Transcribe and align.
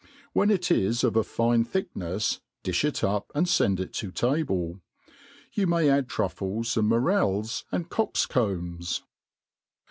When 0.33 0.49
it 0.49 0.71
is 0.71 1.03
of 1.03 1.15
a 1.15 1.23
fine 1.23 1.63
thicknefs 1.63 2.39
difh 2.63 2.83
it 2.83 3.03
up, 3.03 3.31
and 3.35 3.47
fend 3.47 3.79
it 3.79 3.93
to 3.93 4.09
table. 4.11 4.81
You 5.53 5.67
may 5.67 5.91
add 5.91 6.09
truffles 6.09 6.75
and 6.75 6.87
morels, 6.89 7.65
and 7.71 7.87
cock*s 7.87 8.25
combs. 8.25 9.03